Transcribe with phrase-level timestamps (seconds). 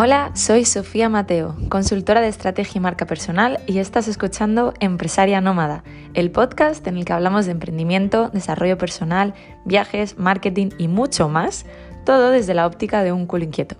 [0.00, 5.82] Hola, soy Sofía Mateo, consultora de estrategia y marca personal y estás escuchando Empresaria Nómada,
[6.14, 9.34] el podcast en el que hablamos de emprendimiento, desarrollo personal,
[9.64, 11.66] viajes, marketing y mucho más,
[12.06, 13.74] todo desde la óptica de un culo inquieto.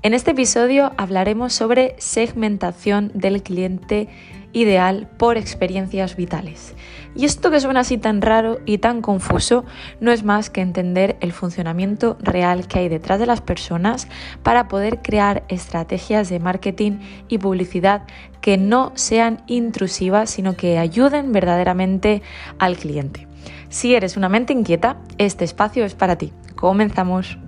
[0.00, 4.08] En este episodio hablaremos sobre segmentación del cliente
[4.52, 6.74] ideal por experiencias vitales.
[7.14, 9.64] Y esto que suena así tan raro y tan confuso
[10.00, 14.06] no es más que entender el funcionamiento real que hay detrás de las personas
[14.42, 18.02] para poder crear estrategias de marketing y publicidad
[18.40, 22.22] que no sean intrusivas, sino que ayuden verdaderamente
[22.58, 23.26] al cliente.
[23.68, 26.32] Si eres una mente inquieta, este espacio es para ti.
[26.54, 27.38] Comenzamos.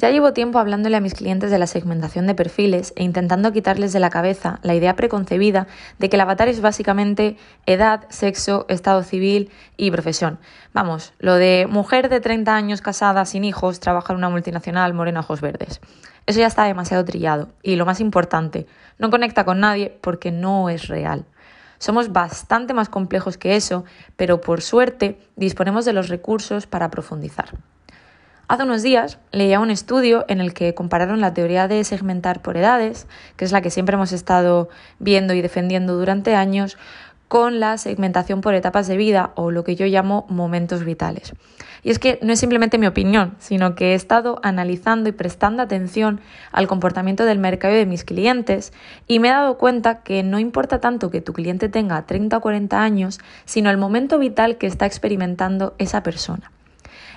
[0.00, 3.92] Ya llevo tiempo hablándole a mis clientes de la segmentación de perfiles e intentando quitarles
[3.92, 5.66] de la cabeza la idea preconcebida
[5.98, 10.38] de que el avatar es básicamente edad, sexo, estado civil y profesión.
[10.72, 15.18] Vamos, lo de mujer de 30 años casada, sin hijos, trabaja en una multinacional, morena,
[15.18, 15.80] ojos verdes.
[16.26, 20.70] Eso ya está demasiado trillado y lo más importante, no conecta con nadie porque no
[20.70, 21.24] es real.
[21.78, 27.48] Somos bastante más complejos que eso, pero por suerte disponemos de los recursos para profundizar.
[28.50, 32.56] Hace unos días leía un estudio en el que compararon la teoría de segmentar por
[32.56, 36.78] edades, que es la que siempre hemos estado viendo y defendiendo durante años,
[37.28, 41.34] con la segmentación por etapas de vida o lo que yo llamo momentos vitales.
[41.82, 45.62] Y es que no es simplemente mi opinión, sino que he estado analizando y prestando
[45.62, 48.72] atención al comportamiento del mercado de mis clientes
[49.06, 52.40] y me he dado cuenta que no importa tanto que tu cliente tenga 30 o
[52.40, 56.50] 40 años, sino el momento vital que está experimentando esa persona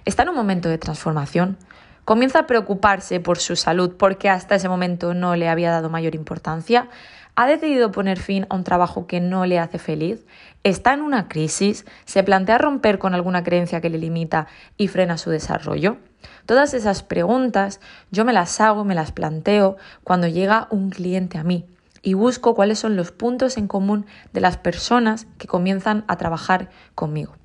[0.06, 1.58] está en un momento de transformación.
[2.06, 6.16] Comienza a preocuparse por su salud porque hasta ese momento no le había dado mayor
[6.16, 6.90] importancia.
[7.36, 10.26] ¿Ha decidido poner fin a un trabajo que no le hace feliz?
[10.64, 11.86] ¿Está en una crisis?
[12.06, 15.98] ¿Se plantea romper con alguna creencia que le limita y frena su desarrollo?
[16.46, 17.80] Todas esas preguntas
[18.12, 21.66] yo me las hago, me las planteo cuando llega un cliente a mí
[22.02, 26.70] y busco cuáles son los puntos en común de las personas que comienzan a trabajar
[26.96, 27.41] conmigo.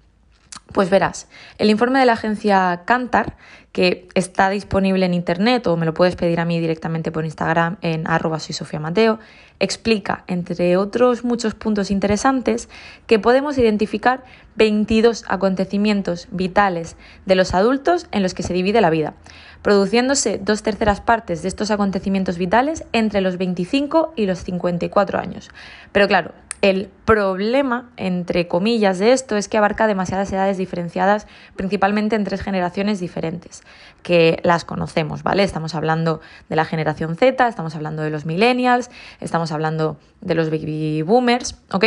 [0.77, 1.27] Pues verás,
[1.57, 3.39] el informe de la agencia Cantar,
[3.73, 7.79] que está disponible en internet o me lo puedes pedir a mí directamente por Instagram
[7.81, 8.37] en arroba
[8.79, 9.19] Mateo,
[9.59, 12.69] explica, entre otros muchos puntos interesantes,
[13.07, 14.25] que podemos identificar
[14.57, 19.15] 22 acontecimientos vitales de los adultos en los que se divide la vida,
[19.63, 25.49] produciéndose dos terceras partes de estos acontecimientos vitales entre los 25 y los 54 años.
[25.93, 26.33] Pero claro,
[26.71, 32.43] el problema, entre comillas, de esto es que abarca demasiadas edades diferenciadas, principalmente en tres
[32.43, 33.63] generaciones diferentes,
[34.03, 35.43] que las conocemos, ¿vale?
[35.43, 38.91] Estamos hablando de la generación Z, estamos hablando de los millennials,
[39.21, 41.85] estamos hablando de los baby boomers, ¿ok?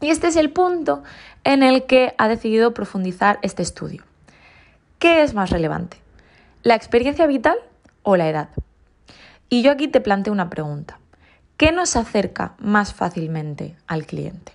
[0.00, 1.02] Y este es el punto
[1.44, 4.04] en el que ha decidido profundizar este estudio.
[4.98, 5.96] ¿Qué es más relevante?
[6.62, 7.56] ¿La experiencia vital
[8.02, 8.50] o la edad?
[9.48, 10.99] Y yo aquí te planteo una pregunta.
[11.60, 14.52] ¿Qué nos acerca más fácilmente al cliente?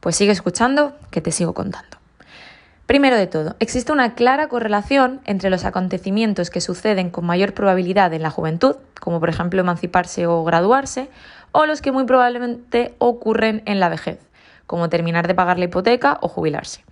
[0.00, 1.96] Pues sigue escuchando que te sigo contando.
[2.84, 8.12] Primero de todo, existe una clara correlación entre los acontecimientos que suceden con mayor probabilidad
[8.12, 11.08] en la juventud, como por ejemplo emanciparse o graduarse,
[11.52, 14.18] o los que muy probablemente ocurren en la vejez,
[14.66, 16.84] como terminar de pagar la hipoteca o jubilarse.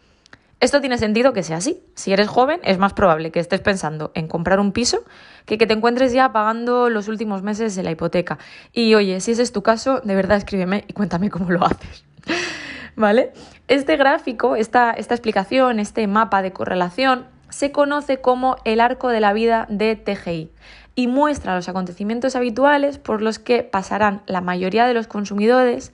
[0.61, 1.85] Esto tiene sentido que sea así.
[1.95, 5.05] Si eres joven, es más probable que estés pensando en comprar un piso
[5.47, 8.39] que que te encuentres ya pagando los últimos meses de la hipoteca.
[8.73, 12.05] Y oye, si ese es tu caso, de verdad escríbeme y cuéntame cómo lo haces.
[12.97, 13.33] ¿Vale?
[13.69, 19.21] Este gráfico, esta, esta explicación, este mapa de correlación, se conoce como el arco de
[19.21, 20.51] la vida de TGI
[20.97, 25.93] y muestra los acontecimientos habituales por los que pasarán la mayoría de los consumidores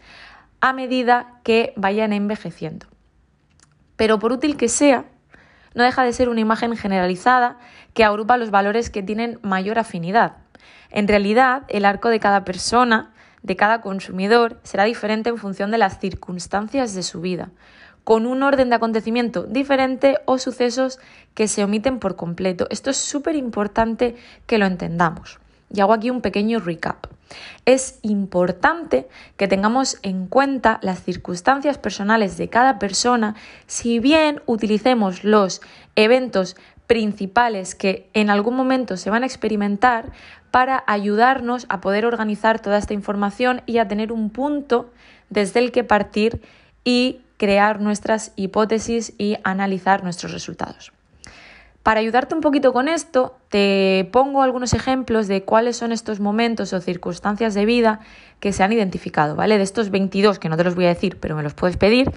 [0.63, 2.87] a medida que vayan envejeciendo
[3.97, 5.05] pero por útil que sea,
[5.75, 7.59] no deja de ser una imagen generalizada
[7.93, 10.37] que agrupa los valores que tienen mayor afinidad.
[10.91, 13.13] En realidad, el arco de cada persona,
[13.43, 17.51] de cada consumidor, será diferente en función de las circunstancias de su vida,
[18.05, 20.99] con un orden de acontecimiento diferente o sucesos
[21.35, 22.67] que se omiten por completo.
[22.71, 24.15] Esto es súper importante
[24.47, 25.41] que lo entendamos.
[25.73, 27.07] Y hago aquí un pequeño recap.
[27.65, 33.35] Es importante que tengamos en cuenta las circunstancias personales de cada persona,
[33.67, 35.61] si bien utilicemos los
[35.97, 40.13] eventos principales que en algún momento se van a experimentar
[40.51, 44.91] para ayudarnos a poder organizar toda esta información y a tener un punto
[45.31, 46.43] desde el que partir
[46.85, 50.93] y crear nuestras hipótesis y analizar nuestros resultados.
[51.85, 56.73] Para ayudarte un poquito con esto, te pongo algunos ejemplos de cuáles son estos momentos
[56.73, 58.01] o circunstancias de vida
[58.41, 59.59] que se han identificado, ¿vale?
[59.59, 62.11] De estos 22, que no te los voy a decir, pero me los puedes pedir,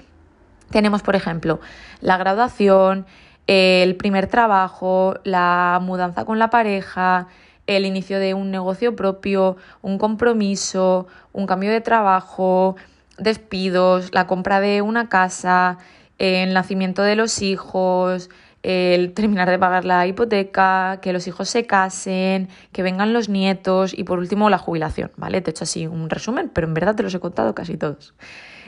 [0.70, 1.60] tenemos, por ejemplo,
[2.00, 3.04] la graduación,
[3.46, 7.26] el primer trabajo, la mudanza con la pareja,
[7.66, 12.76] el inicio de un negocio propio, un compromiso, un cambio de trabajo,
[13.18, 15.76] despidos, la compra de una casa,
[16.16, 18.30] el nacimiento de los hijos,
[18.68, 23.96] el terminar de pagar la hipoteca, que los hijos se casen, que vengan los nietos
[23.96, 25.40] y por último la jubilación, ¿vale?
[25.40, 28.14] Te he hecho así un resumen, pero en verdad te los he contado casi todos.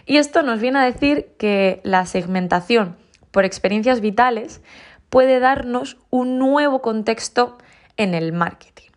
[0.06, 2.97] Y esto nos viene a decir que la segmentación
[3.31, 4.62] por experiencias vitales
[5.11, 7.58] puede darnos un nuevo contexto
[7.97, 8.88] en el marketing.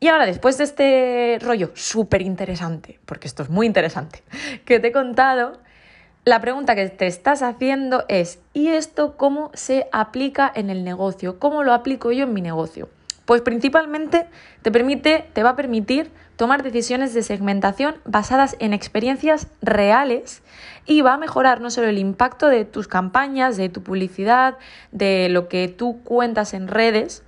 [0.00, 4.22] Y ahora, después de este rollo súper interesante, porque esto es muy interesante,
[4.64, 5.60] que te he contado,
[6.28, 11.38] la pregunta que te estás haciendo es, ¿y esto cómo se aplica en el negocio?
[11.38, 12.90] ¿Cómo lo aplico yo en mi negocio?
[13.24, 14.26] Pues principalmente
[14.60, 20.42] te permite, te va a permitir tomar decisiones de segmentación basadas en experiencias reales
[20.84, 24.58] y va a mejorar no solo el impacto de tus campañas, de tu publicidad,
[24.92, 27.22] de lo que tú cuentas en redes,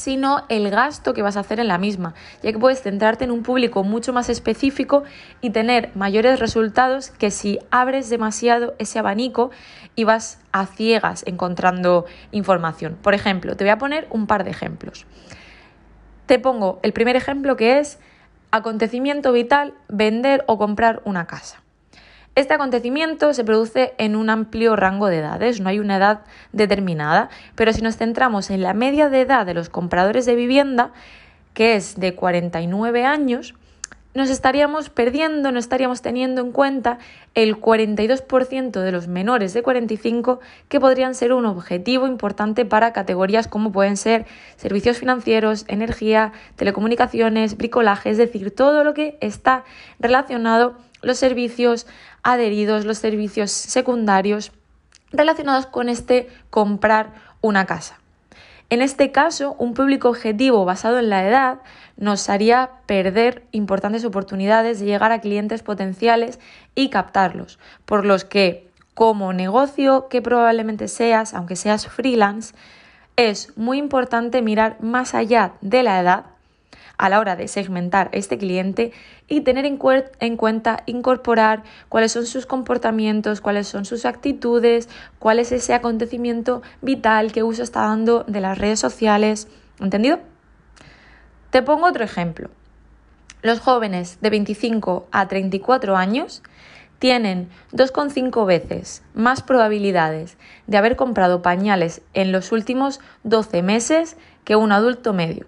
[0.00, 3.30] sino el gasto que vas a hacer en la misma, ya que puedes centrarte en
[3.30, 5.04] un público mucho más específico
[5.42, 9.50] y tener mayores resultados que si abres demasiado ese abanico
[9.96, 12.96] y vas a ciegas encontrando información.
[13.02, 15.04] Por ejemplo, te voy a poner un par de ejemplos.
[16.24, 17.98] Te pongo el primer ejemplo que es
[18.52, 21.60] acontecimiento vital, vender o comprar una casa.
[22.36, 26.20] Este acontecimiento se produce en un amplio rango de edades, no hay una edad
[26.52, 30.92] determinada, pero si nos centramos en la media de edad de los compradores de vivienda,
[31.54, 33.54] que es de 49 años,
[34.12, 36.98] nos estaríamos perdiendo, no estaríamos teniendo en cuenta
[37.34, 43.46] el 42% de los menores de 45 que podrían ser un objetivo importante para categorías
[43.46, 44.26] como pueden ser
[44.56, 49.64] servicios financieros, energía, telecomunicaciones, bricolaje, es decir, todo lo que está
[50.00, 51.86] relacionado los servicios
[52.22, 54.52] adheridos, los servicios secundarios
[55.12, 57.98] relacionados con este comprar una casa.
[58.70, 61.58] En este caso, un público objetivo basado en la edad
[61.96, 66.38] nos haría perder importantes oportunidades de llegar a clientes potenciales
[66.76, 72.54] y captarlos, por los que como negocio que probablemente seas, aunque seas freelance,
[73.16, 76.26] es muy importante mirar más allá de la edad
[77.00, 78.92] a la hora de segmentar este cliente
[79.26, 85.50] y tener en, cuenta incorporar cuáles son sus comportamientos, cuáles son sus actitudes, cuál es
[85.50, 89.48] ese acontecimiento vital que uso está dando de las redes sociales.
[89.80, 90.20] ¿Entendido?
[91.48, 92.50] Te pongo otro ejemplo.
[93.40, 96.42] Los jóvenes de 25 a 34 años
[96.98, 100.36] tienen 2,5 veces más probabilidades
[100.66, 105.46] de haber comprado pañales en los últimos 12 meses que un adulto medio.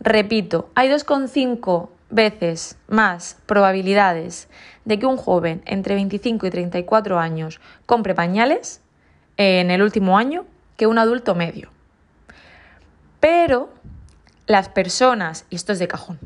[0.00, 4.48] Repito, hay 2,5 veces más probabilidades
[4.84, 8.80] de que un joven entre 25 y 34 años compre pañales
[9.36, 10.46] en el último año
[10.76, 11.70] que un adulto medio.
[13.20, 13.70] Pero
[14.46, 16.18] las personas, y esto es de cajón,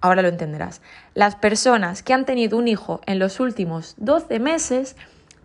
[0.00, 0.80] ahora lo entenderás,
[1.14, 4.96] las personas que han tenido un hijo en los últimos 12 meses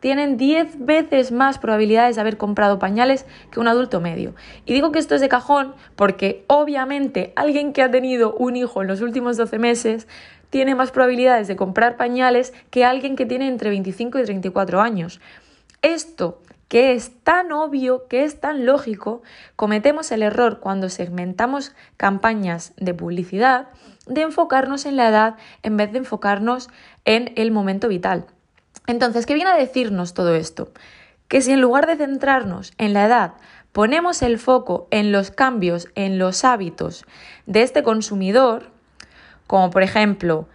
[0.01, 4.36] tienen 10 veces más probabilidades de haber comprado pañales que un adulto medio.
[4.65, 8.81] Y digo que esto es de cajón porque obviamente alguien que ha tenido un hijo
[8.81, 10.07] en los últimos 12 meses
[10.50, 15.21] tiene más probabilidades de comprar pañales que alguien que tiene entre 25 y 34 años.
[15.81, 19.21] Esto que es tan obvio, que es tan lógico,
[19.56, 23.68] cometemos el error cuando segmentamos campañas de publicidad
[24.07, 26.69] de enfocarnos en la edad en vez de enfocarnos
[27.06, 28.25] en el momento vital.
[28.92, 30.69] Entonces, ¿qué viene a decirnos todo esto?
[31.30, 33.33] Que si en lugar de centrarnos en la edad,
[33.71, 37.06] ponemos el foco en los cambios, en los hábitos
[37.45, 38.69] de este consumidor,
[39.48, 40.50] como por ejemplo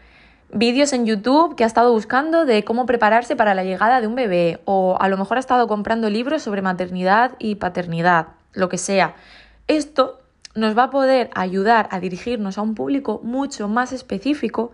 [0.53, 4.15] vídeos en YouTube que ha estado buscando de cómo prepararse para la llegada de un
[4.15, 8.77] bebé, o a lo mejor ha estado comprando libros sobre maternidad y paternidad, lo que
[8.77, 9.15] sea.
[9.67, 10.21] Esto
[10.55, 14.73] nos va a poder ayudar a dirigirnos a un público mucho más específico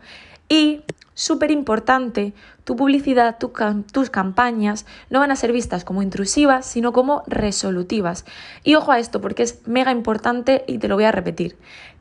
[0.49, 0.83] y
[1.15, 7.23] súper importante, tu publicidad, tus campañas no van a ser vistas como intrusivas, sino como
[7.27, 8.25] resolutivas.
[8.63, 11.57] Y ojo a esto porque es mega importante y te lo voy a repetir.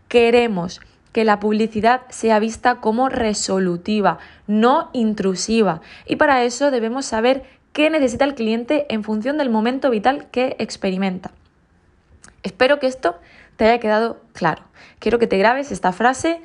[0.08, 5.82] Queremos que la publicidad sea vista como resolutiva, no intrusiva.
[6.06, 10.56] Y para eso debemos saber qué necesita el cliente en función del momento vital que
[10.60, 11.32] experimenta.
[12.44, 13.16] Espero que esto
[13.56, 14.64] te haya quedado claro.
[15.00, 16.42] Quiero que te grabes esta frase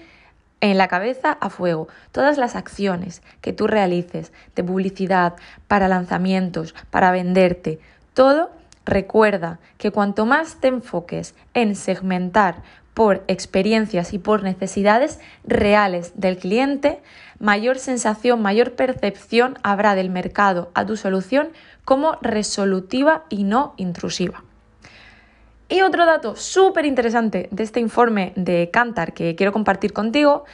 [0.61, 1.89] en la cabeza a fuego.
[2.13, 5.35] Todas las acciones que tú realices de publicidad,
[5.69, 7.79] para lanzamientos, para venderte,
[8.15, 8.51] todo,
[8.85, 12.63] recuerda que cuanto más te enfoques en segmentar
[12.95, 17.03] por experiencias y por necesidades reales del cliente,
[17.39, 21.49] mayor sensación, mayor percepción habrá del mercado a tu solución
[21.85, 24.46] como resolutiva y no intrusiva.
[25.69, 30.45] Y otro dato súper interesante de este informe de Cantar que quiero compartir contigo,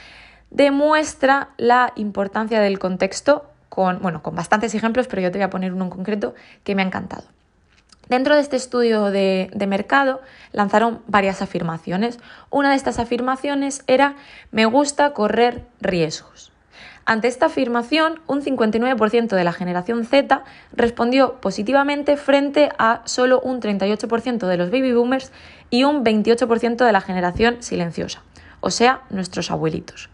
[0.49, 5.49] demuestra la importancia del contexto con, bueno, con bastantes ejemplos, pero yo te voy a
[5.49, 7.23] poner uno en concreto que me ha encantado.
[8.09, 12.19] Dentro de este estudio de, de, mercado lanzaron varias afirmaciones.
[12.49, 14.15] Una de estas afirmaciones era
[14.51, 16.52] me gusta correr riesgos.
[17.05, 23.59] Ante esta afirmación, un 59% de la generación Z respondió positivamente frente a solo un
[23.59, 25.33] 38% de los baby boomers
[25.69, 28.23] y un 28% de la generación silenciosa,
[28.61, 30.09] o sea, nuestros abuelitos.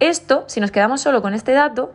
[0.00, 1.94] Esto, si nos quedamos solo con este dato,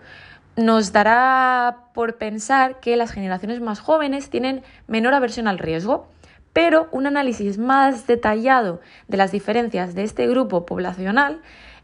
[0.56, 6.08] nos dará por pensar que las generaciones más jóvenes tienen menor aversión al riesgo,
[6.54, 11.42] pero un análisis más detallado de las diferencias de este grupo poblacional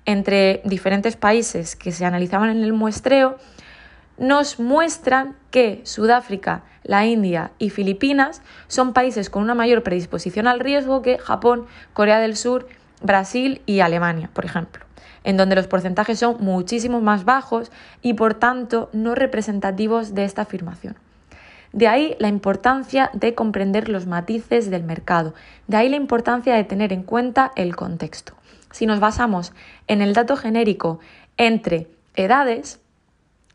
[0.07, 3.37] entre diferentes países que se analizaban en el muestreo
[4.17, 10.61] nos muestran que Sudáfrica, la India y Filipinas son países con una mayor predisposición al
[10.61, 12.67] riesgo que Japón, Corea del Sur,
[13.01, 14.85] Brasil y Alemania, por ejemplo,
[15.25, 17.69] en donde los porcentajes son muchísimo más bajos
[18.01, 20.95] y por tanto no representativos de esta afirmación.
[21.73, 25.33] De ahí la importancia de comprender los matices del mercado,
[25.67, 28.33] de ahí la importancia de tener en cuenta el contexto.
[28.71, 29.53] Si nos basamos
[29.87, 30.99] en el dato genérico
[31.37, 32.79] entre edades,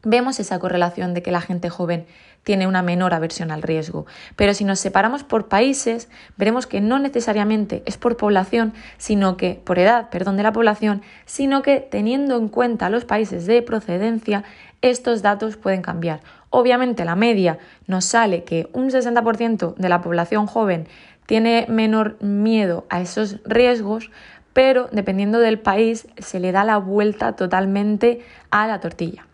[0.03, 2.07] vemos esa correlación de que la gente joven
[2.43, 4.07] tiene una menor aversión al riesgo.
[4.37, 9.61] Pero si nos separamos por países, veremos que no necesariamente es por población, sino que
[9.65, 14.45] por edad, perdón, de la población, sino que teniendo en cuenta los países de procedencia,
[14.81, 16.21] estos datos pueden cambiar.
[16.51, 20.89] Obviamente la media nos sale que un 60% de la población joven
[21.27, 24.11] tiene menor miedo a esos riesgos,
[24.53, 29.27] pero dependiendo del país se le da la vuelta totalmente a la tortilla.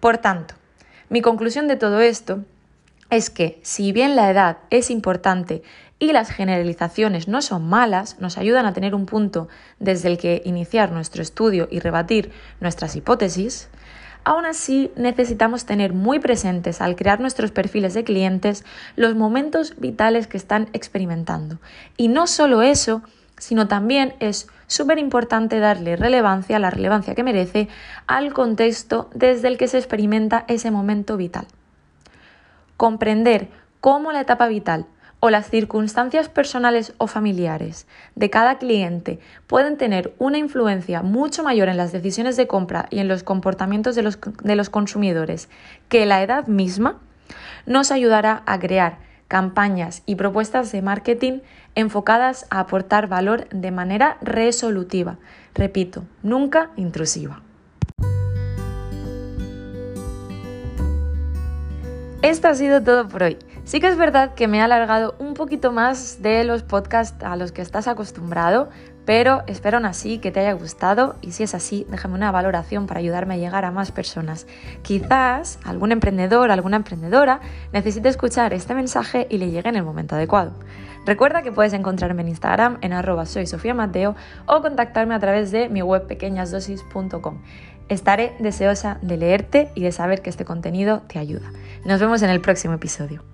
[0.00, 0.54] Por tanto,
[1.08, 2.44] mi conclusión de todo esto
[3.10, 5.62] es que si bien la edad es importante
[5.98, 9.48] y las generalizaciones no son malas, nos ayudan a tener un punto
[9.80, 13.68] desde el que iniciar nuestro estudio y rebatir nuestras hipótesis,
[14.24, 18.64] aún así necesitamos tener muy presentes al crear nuestros perfiles de clientes
[18.94, 21.58] los momentos vitales que están experimentando.
[21.96, 23.02] Y no solo eso,
[23.38, 27.68] sino también es súper importante darle relevancia, la relevancia que merece,
[28.06, 31.46] al contexto desde el que se experimenta ese momento vital.
[32.76, 33.48] Comprender
[33.80, 34.86] cómo la etapa vital
[35.20, 41.68] o las circunstancias personales o familiares de cada cliente pueden tener una influencia mucho mayor
[41.68, 45.48] en las decisiones de compra y en los comportamientos de los, de los consumidores
[45.88, 46.98] que la edad misma,
[47.66, 51.40] nos ayudará a crear campañas y propuestas de marketing
[51.74, 55.18] enfocadas a aportar valor de manera resolutiva.
[55.54, 57.42] Repito, nunca intrusiva.
[62.22, 63.38] Esto ha sido todo por hoy.
[63.64, 67.36] Sí que es verdad que me he alargado un poquito más de los podcasts a
[67.36, 68.70] los que estás acostumbrado,
[69.08, 72.86] pero espero aún así que te haya gustado y si es así, déjame una valoración
[72.86, 74.46] para ayudarme a llegar a más personas.
[74.82, 77.40] Quizás algún emprendedor, alguna emprendedora
[77.72, 80.52] necesite escuchar este mensaje y le llegue en el momento adecuado.
[81.06, 85.70] Recuerda que puedes encontrarme en Instagram en arroba soy Mateo o contactarme a través de
[85.70, 87.38] mi web pequeñasdosis.com.
[87.88, 91.50] Estaré deseosa de leerte y de saber que este contenido te ayuda.
[91.86, 93.24] Nos vemos en el próximo episodio.